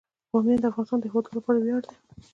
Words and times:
بامیان 0.31 0.59
د 0.61 0.65
افغانستان 0.69 0.99
د 1.01 1.05
هیوادوالو 1.09 1.37
لپاره 1.39 1.57
ویاړ 1.59 1.81
دی. 1.89 1.95